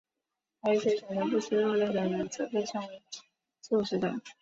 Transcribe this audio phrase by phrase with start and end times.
[0.61, 3.03] 而一些选择不吃肉类的人则被称为
[3.61, 4.15] 素食者。